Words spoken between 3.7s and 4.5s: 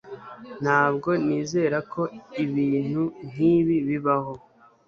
bibaho